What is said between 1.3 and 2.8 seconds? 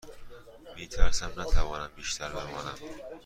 نتوانم بیشتر بمانم.